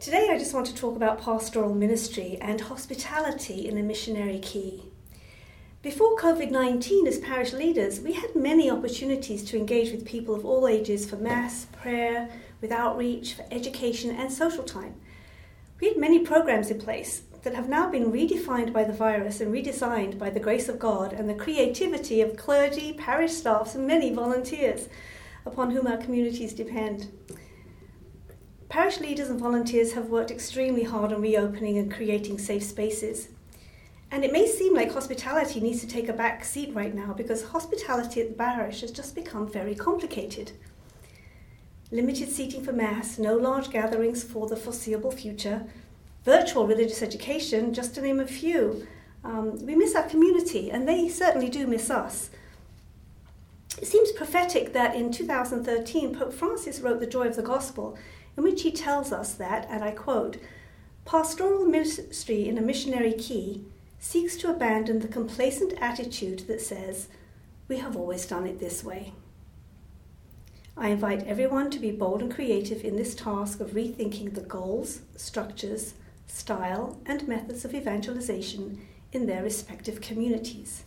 [0.00, 4.84] Today, I just want to talk about pastoral ministry and hospitality in a missionary key.
[5.82, 10.46] Before COVID 19, as parish leaders, we had many opportunities to engage with people of
[10.46, 12.30] all ages for Mass, prayer,
[12.62, 14.94] with outreach, for education, and social time.
[15.82, 19.52] We had many programs in place that have now been redefined by the virus and
[19.52, 24.14] redesigned by the grace of God and the creativity of clergy, parish staffs, and many
[24.14, 24.88] volunteers
[25.44, 27.08] upon whom our communities depend.
[28.70, 33.26] Parish leaders and volunteers have worked extremely hard on reopening and creating safe spaces.
[34.12, 37.42] And it may seem like hospitality needs to take a back seat right now because
[37.42, 40.52] hospitality at the parish has just become very complicated.
[41.90, 45.64] Limited seating for Mass, no large gatherings for the foreseeable future,
[46.24, 48.86] virtual religious education, just to name a few.
[49.24, 52.30] Um, we miss our community, and they certainly do miss us.
[53.78, 57.98] It seems prophetic that in 2013, Pope Francis wrote The Joy of the Gospel,
[58.40, 60.38] in which he tells us that, and I quote,
[61.04, 63.66] pastoral ministry in a missionary key
[63.98, 67.08] seeks to abandon the complacent attitude that says,
[67.68, 69.12] we have always done it this way.
[70.74, 75.02] I invite everyone to be bold and creative in this task of rethinking the goals,
[75.16, 75.92] structures,
[76.26, 78.80] style, and methods of evangelization
[79.12, 80.84] in their respective communities.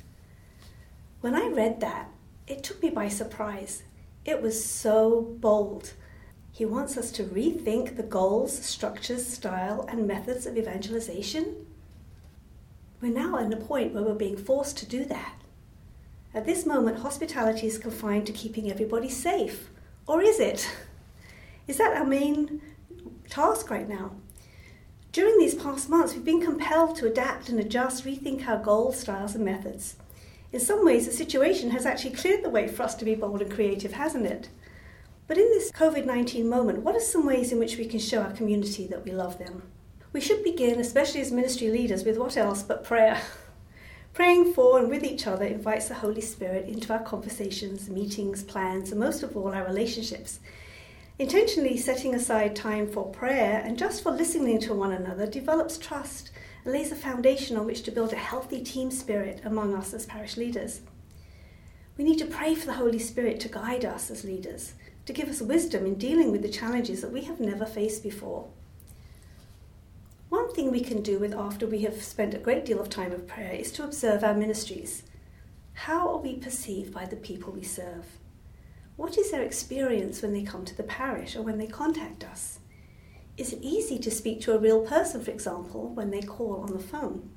[1.22, 2.10] When I read that,
[2.48, 3.84] it took me by surprise.
[4.26, 5.94] It was so bold.
[6.54, 11.66] He wants us to rethink the goals, structures, style, and methods of evangelization.
[13.02, 15.34] We're now at a point where we're being forced to do that.
[16.32, 19.72] At this moment, hospitality is confined to keeping everybody safe.
[20.06, 20.70] Or is it?
[21.68, 22.62] Is that our main
[23.30, 24.12] task right now?
[25.12, 29.34] During these past months, we've been compelled to adapt and adjust, rethink our goals, styles,
[29.34, 29.96] and methods.
[30.52, 33.42] In some ways, the situation has actually cleared the way for us to be bold
[33.42, 34.50] and creative, hasn't it?
[35.28, 38.22] But in this COVID 19 moment, what are some ways in which we can show
[38.22, 39.64] our community that we love them?
[40.12, 43.22] We should begin, especially as ministry leaders, with what else but prayer.
[44.14, 48.92] Praying for and with each other invites the Holy Spirit into our conversations, meetings, plans,
[48.92, 50.40] and most of all, our relationships.
[51.18, 56.32] Intentionally setting aside time for prayer and just for listening to one another develops trust
[56.64, 60.06] and lays a foundation on which to build a healthy team spirit among us as
[60.06, 60.82] parish leaders.
[61.98, 64.74] We need to pray for the Holy Spirit to guide us as leaders,
[65.06, 68.48] to give us wisdom in dealing with the challenges that we have never faced before.
[70.30, 73.12] One thing we can do with after we have spent a great deal of time
[73.12, 75.04] of prayer is to observe our ministries.
[75.74, 78.06] How are we perceived by the people we serve?
[78.96, 82.60] What is their experience when they come to the parish or when they contact us?
[83.38, 86.72] Is it easy to speak to a real person, for example, when they call on
[86.72, 87.30] the phone?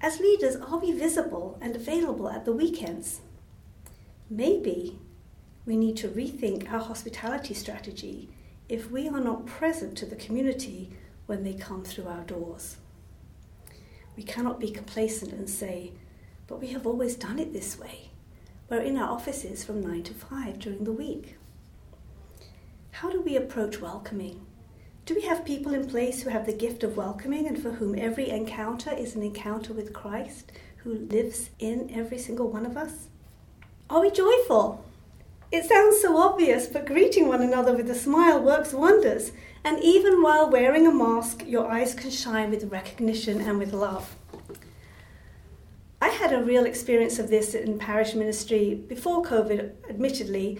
[0.00, 3.20] As leaders, are we visible and available at the weekends?
[4.28, 4.98] Maybe
[5.66, 8.30] we need to rethink our hospitality strategy
[8.68, 10.90] if we are not present to the community
[11.26, 12.76] when they come through our doors.
[14.16, 15.92] We cannot be complacent and say,
[16.46, 18.10] but we have always done it this way.
[18.70, 21.36] We're in our offices from 9 to 5 during the week.
[22.92, 24.46] How do we approach welcoming?
[25.04, 27.96] Do we have people in place who have the gift of welcoming and for whom
[27.96, 33.08] every encounter is an encounter with Christ who lives in every single one of us?
[33.90, 34.84] Are we joyful?
[35.52, 39.32] It sounds so obvious, but greeting one another with a smile works wonders.
[39.64, 44.16] And even while wearing a mask, your eyes can shine with recognition and with love.
[46.00, 50.58] I had a real experience of this in parish ministry before COVID, admittedly.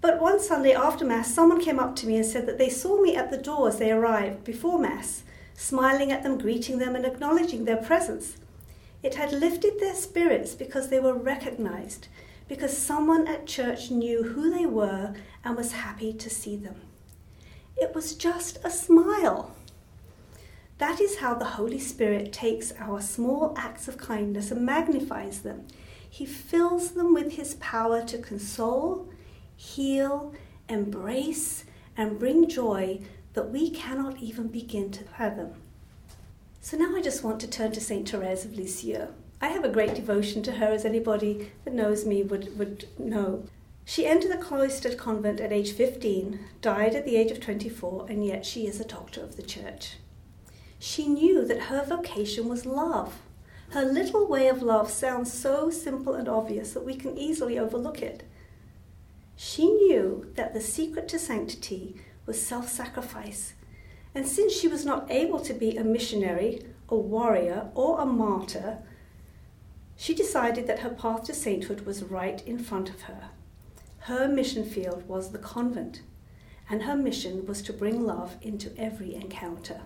[0.00, 3.00] But one Sunday after Mass, someone came up to me and said that they saw
[3.00, 5.24] me at the door as they arrived before Mass,
[5.54, 8.36] smiling at them, greeting them, and acknowledging their presence.
[9.02, 12.08] It had lifted their spirits because they were recognized,
[12.50, 16.74] because someone at church knew who they were and was happy to see them.
[17.76, 19.54] It was just a smile.
[20.78, 25.68] That is how the Holy Spirit takes our small acts of kindness and magnifies them.
[26.10, 29.08] He fills them with His power to console,
[29.54, 30.34] heal,
[30.68, 31.62] embrace,
[31.96, 33.00] and bring joy
[33.34, 35.52] that we cannot even begin to fathom.
[36.60, 38.08] So now I just want to turn to St.
[38.08, 39.06] Therese of Lisieux.
[39.42, 43.44] I have a great devotion to her, as anybody that knows me would, would know.
[43.86, 48.24] She entered the cloistered convent at age 15, died at the age of 24, and
[48.24, 49.96] yet she is a doctor of the church.
[50.78, 53.20] She knew that her vocation was love.
[53.70, 58.02] Her little way of love sounds so simple and obvious that we can easily overlook
[58.02, 58.24] it.
[59.36, 61.96] She knew that the secret to sanctity
[62.26, 63.54] was self sacrifice,
[64.14, 68.78] and since she was not able to be a missionary, a warrior, or a martyr,
[70.00, 73.28] she decided that her path to sainthood was right in front of her.
[73.98, 76.00] Her mission field was the convent,
[76.70, 79.82] and her mission was to bring love into every encounter.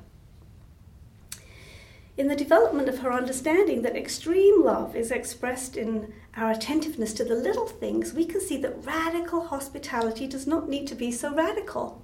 [2.17, 7.25] In the development of her understanding that extreme love is expressed in our attentiveness to
[7.25, 11.35] the little things, we can see that radical hospitality does not need to be so
[11.35, 12.03] radical.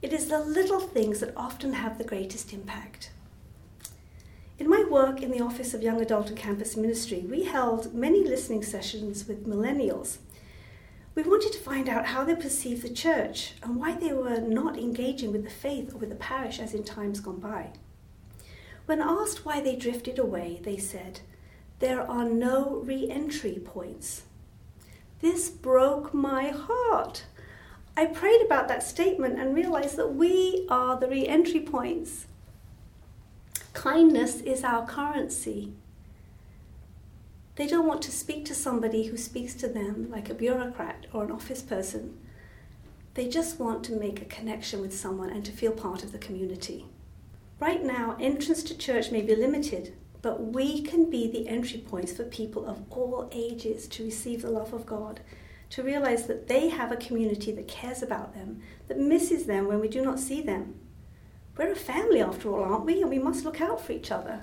[0.00, 3.10] It is the little things that often have the greatest impact.
[4.60, 8.22] In my work in the Office of Young Adult and Campus Ministry, we held many
[8.22, 10.18] listening sessions with millennials.
[11.14, 14.76] We wanted to find out how they perceive the church and why they were not
[14.76, 17.70] engaging with the faith or with the parish as in times gone by.
[18.84, 21.20] When asked why they drifted away, they said,
[21.78, 24.24] There are no re entry points.
[25.22, 27.24] This broke my heart.
[27.96, 32.26] I prayed about that statement and realized that we are the re entry points.
[33.72, 35.72] Kindness is our currency.
[37.54, 41.24] They don't want to speak to somebody who speaks to them like a bureaucrat or
[41.24, 42.18] an office person.
[43.14, 46.18] They just want to make a connection with someone and to feel part of the
[46.18, 46.86] community.
[47.60, 52.12] Right now, entrance to church may be limited, but we can be the entry points
[52.12, 55.20] for people of all ages to receive the love of God,
[55.70, 59.80] to realize that they have a community that cares about them, that misses them when
[59.80, 60.74] we do not see them,
[61.60, 63.02] we're a family after all, aren't we?
[63.02, 64.40] And we must look out for each other.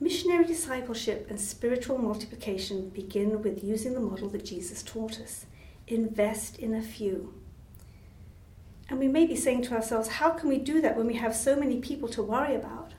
[0.00, 5.46] Missionary discipleship and spiritual multiplication begin with using the model that Jesus taught us
[5.86, 7.32] invest in a few.
[8.88, 11.36] And we may be saying to ourselves, how can we do that when we have
[11.36, 12.94] so many people to worry about?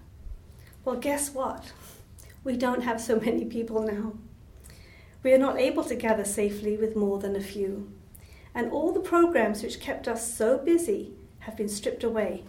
[0.85, 1.73] Well, guess what?
[2.45, 4.13] We don't have so many people now.
[5.23, 7.91] We are not able to gather safely with more than a few.
[8.55, 12.45] And all the programs which kept us so busy have been stripped away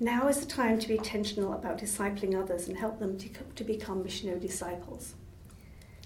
[0.00, 3.64] now is the time to be intentional about discipling others and help them to to
[3.64, 5.14] become missionary disciples.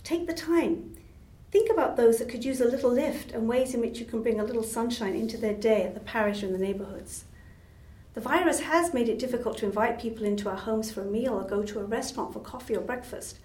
[0.05, 0.97] Take the time.
[1.50, 4.23] Think about those that could use a little lift and ways in which you can
[4.23, 7.25] bring a little sunshine into their day at the parish or in the neighbourhoods.
[8.15, 11.35] The virus has made it difficult to invite people into our homes for a meal
[11.35, 13.39] or go to a restaurant for coffee or breakfast,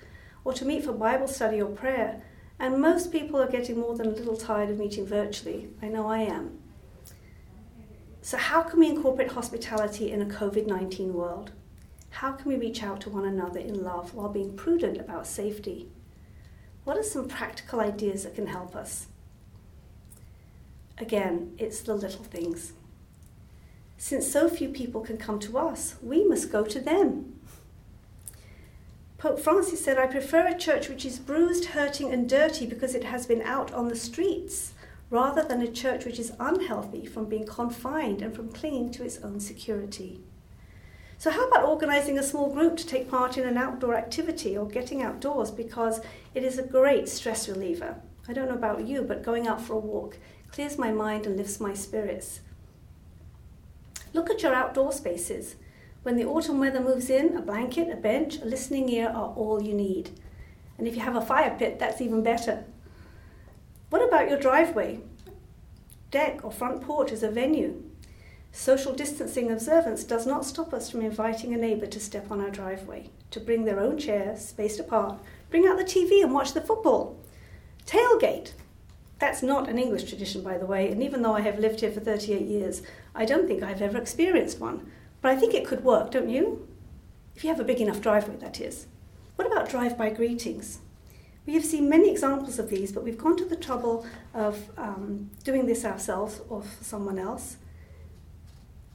[0.44, 2.21] or to meet for Bible study or prayer,
[2.59, 5.69] and most people are getting more than a little tired of meeting virtually.
[5.81, 6.59] I know I am.
[8.27, 11.53] So, how can we incorporate hospitality in a COVID 19 world?
[12.09, 15.88] How can we reach out to one another in love while being prudent about safety?
[16.83, 19.07] What are some practical ideas that can help us?
[20.97, 22.74] Again, it's the little things.
[23.97, 27.39] Since so few people can come to us, we must go to them.
[29.18, 33.06] Pope Francis said, I prefer a church which is bruised, hurting, and dirty because it
[33.06, 34.73] has been out on the streets
[35.09, 39.19] rather than a church which is unhealthy from being confined and from clinging to its
[39.19, 40.21] own security.
[41.18, 44.68] So, how about organising a small group to take part in an outdoor activity or
[44.68, 46.00] getting outdoors because
[46.36, 47.95] it is a great stress reliever?
[48.27, 50.18] I don't know about you, but going out for a walk
[50.51, 52.42] clears my mind and lifts my spirits.
[54.13, 55.56] Look at your outdoor spaces.
[56.04, 59.62] When the autumn weather moves in, a blanket, a bench, a listening ear are all
[59.62, 60.12] you need.
[60.77, 62.63] And if you have a fire pit, that's even better.
[63.89, 64.99] What about your driveway,
[66.11, 67.83] deck, or front porch as a venue?
[68.51, 72.49] Social distancing observance does not stop us from inviting a neighbour to step on our
[72.49, 75.19] driveway, to bring their own chairs spaced apart,
[75.49, 77.17] bring out the TV and watch the football.
[77.85, 78.51] Tailgate.
[79.19, 81.91] That's not an English tradition, by the way, and even though I have lived here
[81.91, 82.81] for 38 years,
[83.15, 84.91] I don't think I've ever experienced one.
[85.21, 86.67] But I think it could work, don't you?
[87.35, 88.87] If you have a big enough driveway, that is.
[89.37, 90.79] What about drive by greetings?
[91.47, 95.31] We have seen many examples of these, but we've gone to the trouble of um,
[95.45, 97.56] doing this ourselves or for someone else.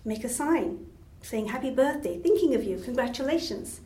[0.04, 0.86] Make a sign
[1.22, 3.80] saying happy birthday, thinking of you, congratulations.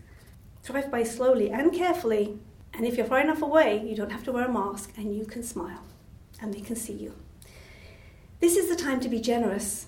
[0.65, 2.41] Drive by slowly and carefully,
[2.75, 5.27] and if you're far enough away, you don't have to wear a mask and you
[5.27, 5.85] can smile
[6.41, 7.15] and they can see you.
[8.41, 9.87] This is the time to be generous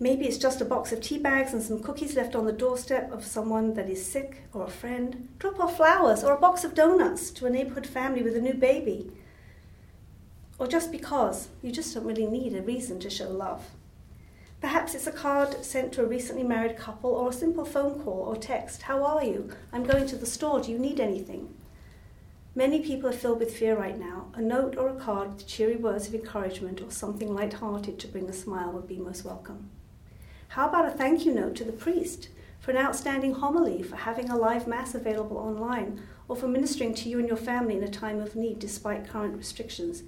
[0.00, 3.10] Maybe it's just a box of tea bags and some cookies left on the doorstep
[3.10, 5.28] of someone that is sick or a friend.
[5.40, 8.54] Drop off flowers or a box of donuts to a neighborhood family with a new
[8.54, 9.10] baby.
[10.56, 13.64] Or just because you just don't really need a reason to show love.
[14.60, 18.20] Perhaps it's a card sent to a recently married couple or a simple phone call
[18.20, 18.82] or text.
[18.82, 19.50] How are you?
[19.72, 20.60] I'm going to the store.
[20.60, 21.54] Do you need anything?
[22.54, 24.32] Many people are filled with fear right now.
[24.34, 28.28] A note or a card with cheery words of encouragement or something light-hearted to bring
[28.28, 29.70] a smile would be most welcome.
[30.48, 34.30] How about a thank you note to the priest for an outstanding homily, for having
[34.30, 37.88] a live Mass available online, or for ministering to you and your family in a
[37.88, 40.04] time of need despite current restrictions?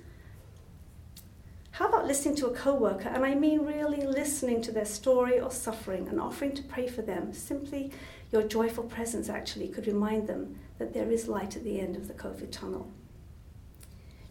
[1.73, 5.51] How about listening to a co-worker, and I mean really listening to their story or
[5.51, 7.33] suffering and offering to pray for them?
[7.35, 7.93] Simply
[8.33, 12.09] your joyful presence actually could remind them that there is light at the end of
[12.09, 12.91] the COVID tunnel.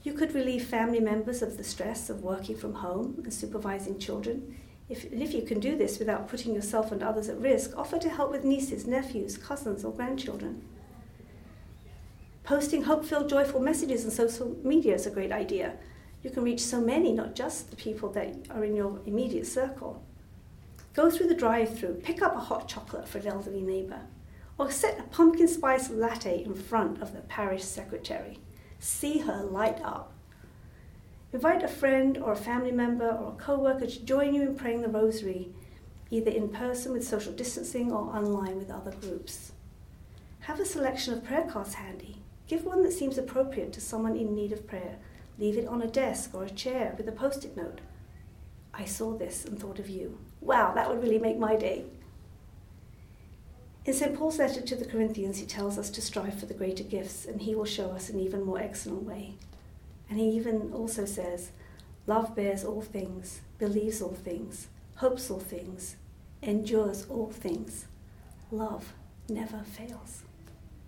[0.04, 4.56] You could relieve family members of the stress of working from home and supervising children
[4.90, 8.10] If, if you can do this without putting yourself and others at risk, offer to
[8.10, 10.64] help with nieces, nephews, cousins, or grandchildren.
[12.44, 15.74] Posting hope filled, joyful messages on social media is a great idea.
[16.24, 20.04] You can reach so many, not just the people that are in your immediate circle.
[20.96, 24.02] Go through the drive through, pick up a hot chocolate for an elderly neighbour,
[24.58, 28.40] or set a pumpkin spice latte in front of the parish secretary.
[28.80, 30.12] See her light up.
[31.32, 34.56] Invite a friend or a family member or a co worker to join you in
[34.56, 35.50] praying the rosary,
[36.10, 39.52] either in person with social distancing or online with other groups.
[40.42, 42.18] Have a selection of prayer cards handy.
[42.48, 44.98] Give one that seems appropriate to someone in need of prayer.
[45.38, 47.82] Leave it on a desk or a chair with a post it note.
[48.74, 50.18] I saw this and thought of you.
[50.42, 51.86] Wow, that would really make my day.
[53.86, 54.18] In St.
[54.18, 57.42] Paul's letter to the Corinthians, he tells us to strive for the greater gifts, and
[57.42, 59.36] he will show us an even more excellent way.
[60.10, 61.52] And he even also says,
[62.08, 65.96] Love bears all things, believes all things, hopes all things,
[66.42, 67.86] endures all things.
[68.52, 68.94] Love
[69.30, 70.24] never fails.